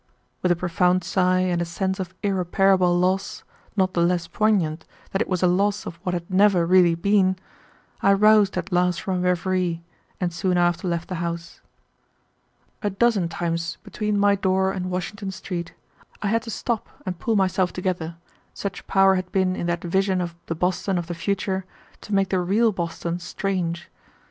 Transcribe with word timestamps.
With 0.41 0.51
a 0.51 0.55
profound 0.55 1.03
sigh 1.03 1.41
and 1.41 1.61
a 1.61 1.65
sense 1.65 1.99
of 1.99 2.15
irreparable 2.23 2.97
loss, 2.97 3.43
not 3.77 3.93
the 3.93 4.01
less 4.01 4.25
poignant 4.25 4.83
that 5.11 5.21
it 5.21 5.27
was 5.27 5.43
a 5.43 5.47
loss 5.47 5.85
of 5.85 5.97
what 5.97 6.15
had 6.15 6.27
never 6.27 6.65
really 6.65 6.95
been, 6.95 7.35
I 8.01 8.13
roused 8.13 8.57
at 8.57 8.71
last 8.71 8.99
from 8.99 9.21
my 9.21 9.27
reverie, 9.27 9.83
and 10.19 10.33
soon 10.33 10.57
after 10.57 10.87
left 10.87 11.07
the 11.07 11.13
house. 11.21 11.61
A 12.81 12.89
dozen 12.89 13.29
times 13.29 13.77
between 13.83 14.17
my 14.17 14.33
door 14.33 14.71
and 14.71 14.89
Washington 14.89 15.29
Street 15.29 15.71
I 16.19 16.29
had 16.29 16.41
to 16.41 16.49
stop 16.49 16.89
and 17.05 17.19
pull 17.19 17.35
myself 17.35 17.71
together, 17.71 18.15
such 18.55 18.87
power 18.87 19.13
had 19.13 19.31
been 19.31 19.55
in 19.55 19.67
that 19.67 19.83
vision 19.83 20.19
of 20.19 20.33
the 20.47 20.55
Boston 20.55 20.97
of 20.97 21.05
the 21.05 21.13
future 21.13 21.63
to 22.01 22.11
make 22.15 22.29
the 22.29 22.39
real 22.39 22.71
Boston 22.71 23.19
strange. 23.19 23.87